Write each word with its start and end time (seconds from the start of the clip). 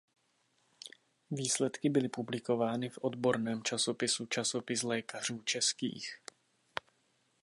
Výsledky 1.31 1.89
byly 1.89 2.09
publikovány 2.09 2.89
v 2.89 2.97
odborném 3.01 3.63
časopisu 3.63 4.25
"Časopis 4.25 4.83
lékařů 4.83 5.41
českých". 5.41 6.17